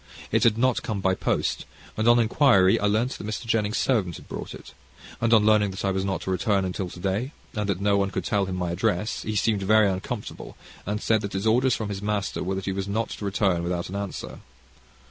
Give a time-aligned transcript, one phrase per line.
[0.31, 1.65] It had not come by post,
[1.95, 3.45] and, on inquiry, I learned that Mr.
[3.45, 4.73] Jennings' servant had brought it,
[5.21, 7.97] and on learning that I was not to return until to day, and that no
[7.97, 11.89] one could tell him my address, he seemed very uncomfortable, and said his orders from
[11.89, 14.39] his master were that that he was not to return without an answer.